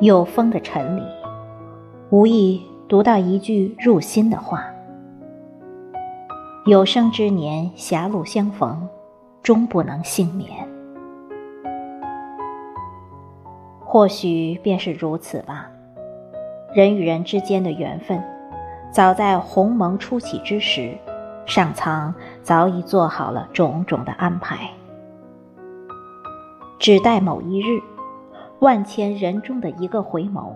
[0.00, 1.02] 有风的晨里，
[2.10, 4.64] 无意读到一句入心的话
[6.66, 8.88] ：“有生之年狭路相逢，
[9.42, 10.48] 终不能幸免。”
[13.84, 15.68] 或许便是如此吧。
[16.72, 18.22] 人与人之间的缘分，
[18.92, 20.96] 早在鸿蒙初起之时，
[21.44, 24.70] 上苍早已做好了种种的安排，
[26.78, 27.82] 只待某一日。
[28.60, 30.52] 万千人中的一个回眸，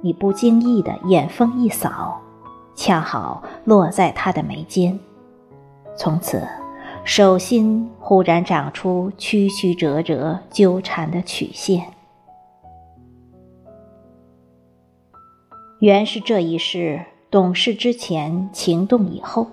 [0.00, 2.20] 你不经意的眼风一扫，
[2.74, 4.98] 恰好落在他的眉间，
[5.96, 6.46] 从此
[7.04, 11.84] 手心忽然长出曲曲折折纠缠的曲线。
[15.80, 19.48] 原是这一世懂事之前，情动以后，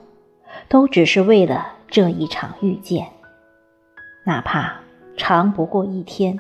[0.68, 3.08] 都只是为了这一场遇见，
[4.28, 4.76] 哪怕
[5.18, 6.40] 长不过一天。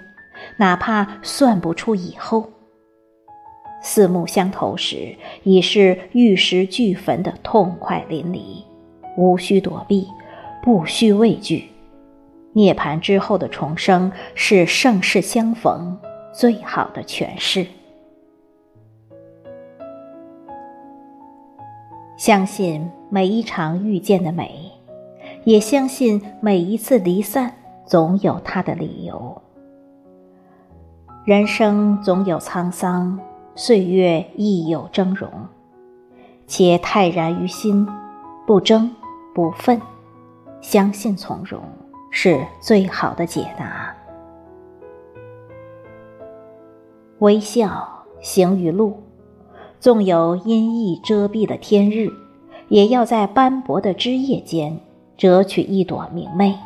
[0.57, 2.49] 哪怕算不出以后，
[3.81, 8.63] 四目相投时，已是玉石俱焚的痛快淋漓，
[9.17, 10.07] 无需躲避，
[10.61, 11.69] 不需畏惧。
[12.53, 15.97] 涅槃之后的重生，是盛世相逢
[16.33, 17.65] 最好的诠释。
[22.17, 24.71] 相信每一场遇见的美，
[25.45, 27.53] 也相信每一次离散
[27.85, 29.41] 总有它的理由。
[31.29, 33.19] 人生总有沧桑，
[33.53, 35.27] 岁月亦有峥嵘，
[36.47, 37.87] 且泰然于心，
[38.47, 38.89] 不争
[39.35, 39.79] 不愤，
[40.59, 41.61] 相信从容
[42.09, 43.95] 是最好的解答。
[47.19, 47.87] 微笑
[48.19, 48.99] 行于路，
[49.79, 52.09] 纵有阴翳遮蔽的天日，
[52.69, 54.79] 也要在斑驳的枝叶间
[55.15, 56.57] 折取一朵明媚。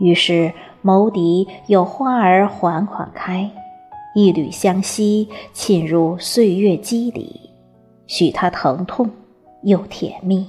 [0.00, 0.52] 于是。
[0.82, 3.50] 眸底有花儿缓缓开，
[4.14, 7.50] 一缕香息沁入岁月肌里，
[8.06, 9.10] 许它疼痛
[9.62, 10.46] 又甜蜜。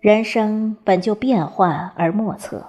[0.00, 2.64] 人生本就变幻而莫测，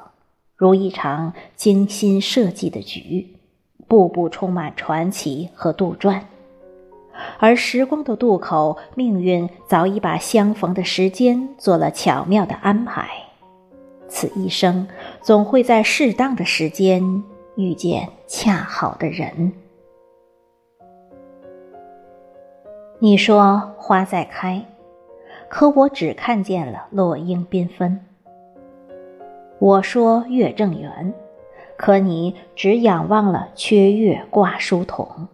[0.55, 3.35] 如一场精心设计的局，
[3.87, 6.21] 步步充满传奇和杜撰。
[7.37, 13.09] 而时光的渡口，命运早已把相逢的时间做了巧妙的安排。
[14.09, 14.87] 此一生，
[15.21, 17.23] 总会在适当的时间
[17.55, 19.53] 遇见恰好的人。
[22.99, 24.65] 你说花在开，
[25.47, 28.03] 可我只看见了落英缤纷。
[29.59, 31.13] 我说月正圆，
[31.77, 35.27] 可你只仰望了缺月挂书筒。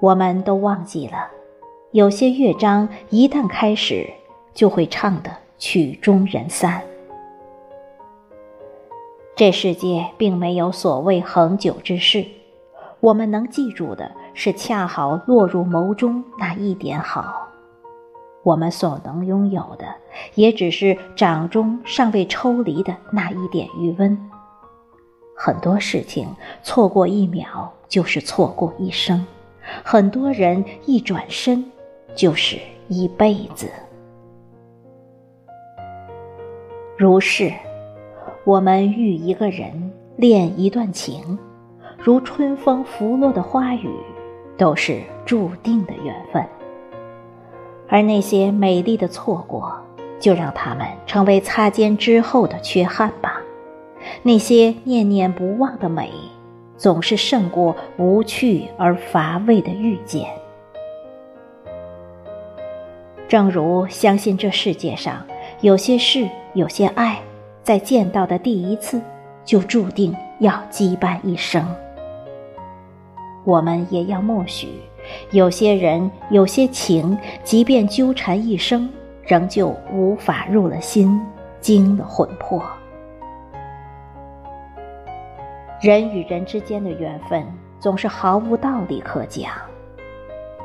[0.00, 1.28] 我们都忘记了，
[1.92, 4.08] 有些乐章一旦开始，
[4.52, 6.82] 就会唱得曲终人散。
[9.40, 12.26] 这世界并没有所谓恒久之事，
[13.00, 17.48] 我们能记住的是恰好落入眸中那一点好。
[18.42, 19.86] 我们所能拥有的，
[20.34, 24.30] 也只是掌中尚未抽离的那一点余温。
[25.34, 26.28] 很多事情
[26.62, 29.26] 错过一秒就是错过一生，
[29.82, 31.64] 很多人一转身
[32.14, 32.58] 就是
[32.88, 33.70] 一辈子。
[36.98, 37.50] 如是。
[38.44, 41.38] 我们遇一个人，恋一段情，
[41.98, 43.90] 如春风拂落的花雨，
[44.56, 46.42] 都是注定的缘分。
[47.86, 49.78] 而那些美丽的错过，
[50.18, 53.40] 就让他们成为擦肩之后的缺憾吧。
[54.22, 56.10] 那些念念不忘的美，
[56.78, 60.26] 总是胜过无趣而乏味的遇见。
[63.28, 65.26] 正如相信这世界上
[65.60, 67.20] 有些事，有些爱。
[67.62, 69.00] 在见到的第一次，
[69.44, 71.64] 就注定要羁绊一生。
[73.44, 74.68] 我们也要默许，
[75.30, 78.88] 有些人、有些情，即便纠缠一生，
[79.24, 81.20] 仍旧无法入了心，
[81.60, 82.62] 惊了魂魄。
[85.80, 87.42] 人与人之间的缘分，
[87.78, 89.50] 总是毫无道理可讲。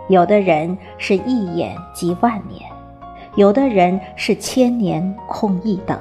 [0.10, 2.62] 有的人是一眼即万年，
[3.36, 5.98] 有的人是千年空一等。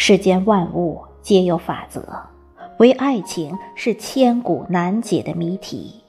[0.00, 2.00] 世间万物皆有法则，
[2.78, 6.04] 唯爱情是千古难解的谜题。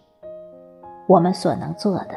[1.07, 2.15] 我们所能做的，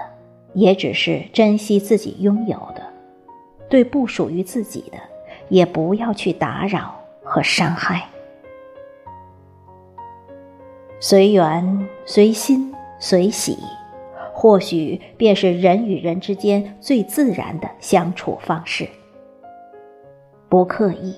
[0.52, 2.82] 也只是珍惜自己拥有的，
[3.70, 4.98] 对不属于自己的，
[5.48, 8.06] 也不要去打扰和伤害。
[11.00, 13.56] 随缘、随心、随喜，
[14.34, 18.86] 或许便是人与人之间最自然的相处方式。
[20.50, 21.16] 不刻意。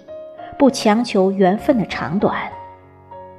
[0.59, 2.37] 不强求缘分的长短，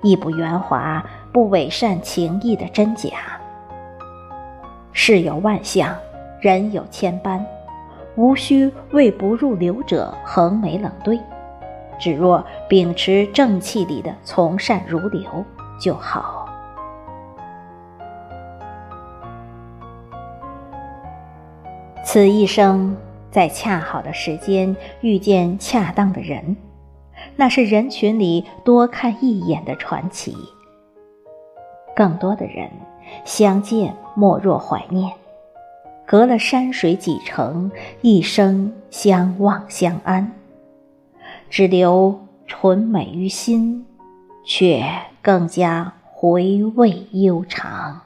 [0.01, 3.09] 亦不圆滑，不伪善情意的真假。
[4.91, 5.95] 世有万象，
[6.39, 7.43] 人有千般，
[8.15, 11.19] 无需为不入流者横眉冷对，
[11.97, 15.43] 只若秉持正气里的从善如流
[15.79, 16.47] 就好。
[22.03, 22.95] 此一生，
[23.31, 26.55] 在恰好的时间遇见恰当的人。
[27.35, 30.35] 那是人群里多看一眼的传奇。
[31.95, 32.69] 更多的人
[33.23, 35.11] 相见莫若怀念，
[36.05, 40.31] 隔了山水几程，一生相望相安，
[41.49, 43.85] 只留纯美于心，
[44.45, 44.83] 却
[45.21, 48.01] 更加回味悠长。